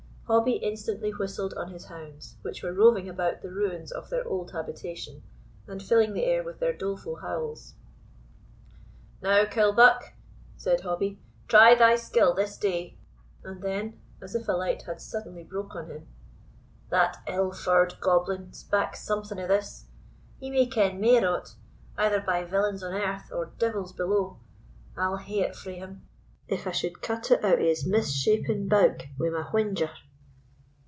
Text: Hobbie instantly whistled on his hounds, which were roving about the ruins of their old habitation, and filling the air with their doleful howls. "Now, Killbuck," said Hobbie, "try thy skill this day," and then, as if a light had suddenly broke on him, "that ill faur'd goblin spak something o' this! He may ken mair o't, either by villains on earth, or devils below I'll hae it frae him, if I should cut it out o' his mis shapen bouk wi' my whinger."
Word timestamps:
Hobbie 0.33 0.63
instantly 0.63 1.11
whistled 1.11 1.53
on 1.55 1.71
his 1.73 1.87
hounds, 1.87 2.37
which 2.41 2.63
were 2.63 2.71
roving 2.71 3.09
about 3.09 3.41
the 3.41 3.49
ruins 3.51 3.91
of 3.91 4.09
their 4.09 4.25
old 4.25 4.51
habitation, 4.51 5.23
and 5.67 5.83
filling 5.83 6.13
the 6.13 6.23
air 6.23 6.41
with 6.41 6.59
their 6.61 6.71
doleful 6.71 7.17
howls. 7.17 7.73
"Now, 9.21 9.43
Killbuck," 9.43 10.13
said 10.55 10.79
Hobbie, 10.79 11.19
"try 11.49 11.75
thy 11.75 11.97
skill 11.97 12.33
this 12.33 12.57
day," 12.57 12.97
and 13.43 13.61
then, 13.61 13.99
as 14.21 14.33
if 14.33 14.47
a 14.47 14.53
light 14.53 14.83
had 14.83 15.01
suddenly 15.01 15.43
broke 15.43 15.75
on 15.75 15.87
him, 15.89 16.07
"that 16.89 17.17
ill 17.27 17.51
faur'd 17.51 17.99
goblin 17.99 18.53
spak 18.53 18.95
something 18.95 19.37
o' 19.37 19.47
this! 19.47 19.87
He 20.39 20.49
may 20.49 20.65
ken 20.65 21.01
mair 21.01 21.27
o't, 21.27 21.55
either 21.97 22.21
by 22.21 22.45
villains 22.45 22.81
on 22.83 22.93
earth, 22.93 23.29
or 23.33 23.47
devils 23.59 23.91
below 23.91 24.39
I'll 24.95 25.17
hae 25.17 25.41
it 25.41 25.57
frae 25.57 25.75
him, 25.75 26.07
if 26.47 26.65
I 26.67 26.71
should 26.71 27.01
cut 27.01 27.31
it 27.31 27.43
out 27.43 27.59
o' 27.59 27.65
his 27.65 27.85
mis 27.85 28.13
shapen 28.13 28.69
bouk 28.69 29.09
wi' 29.19 29.27
my 29.29 29.43
whinger." 29.51 29.89